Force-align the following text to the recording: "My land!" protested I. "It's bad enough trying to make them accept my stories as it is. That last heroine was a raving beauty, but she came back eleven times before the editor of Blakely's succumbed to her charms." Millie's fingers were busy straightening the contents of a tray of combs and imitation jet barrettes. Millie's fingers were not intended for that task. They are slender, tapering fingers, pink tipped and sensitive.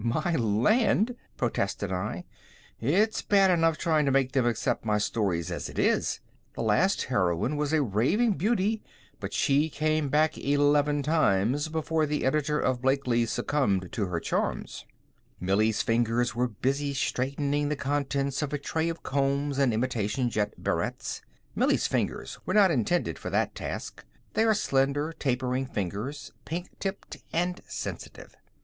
"My 0.03 0.33
land!" 0.35 1.15
protested 1.37 1.91
I. 1.91 2.23
"It's 2.79 3.21
bad 3.21 3.51
enough 3.51 3.77
trying 3.77 4.05
to 4.07 4.11
make 4.11 4.31
them 4.31 4.47
accept 4.47 4.83
my 4.83 4.97
stories 4.97 5.51
as 5.51 5.69
it 5.69 5.77
is. 5.77 6.21
That 6.55 6.63
last 6.63 7.03
heroine 7.03 7.55
was 7.55 7.71
a 7.71 7.83
raving 7.83 8.31
beauty, 8.31 8.81
but 9.19 9.31
she 9.31 9.69
came 9.69 10.09
back 10.09 10.39
eleven 10.39 11.03
times 11.03 11.67
before 11.69 12.07
the 12.07 12.25
editor 12.25 12.59
of 12.59 12.81
Blakely's 12.81 13.29
succumbed 13.29 13.89
to 13.91 14.07
her 14.07 14.19
charms." 14.19 14.85
Millie's 15.39 15.83
fingers 15.83 16.33
were 16.33 16.47
busy 16.47 16.95
straightening 16.95 17.69
the 17.69 17.75
contents 17.75 18.41
of 18.41 18.53
a 18.53 18.57
tray 18.57 18.89
of 18.89 19.03
combs 19.03 19.59
and 19.59 19.71
imitation 19.71 20.31
jet 20.31 20.53
barrettes. 20.63 21.21
Millie's 21.53 21.85
fingers 21.85 22.39
were 22.43 22.55
not 22.55 22.71
intended 22.71 23.19
for 23.19 23.29
that 23.29 23.53
task. 23.53 24.03
They 24.33 24.45
are 24.45 24.55
slender, 24.55 25.13
tapering 25.13 25.67
fingers, 25.67 26.31
pink 26.43 26.79
tipped 26.79 27.17
and 27.31 27.61
sensitive. 27.67 28.33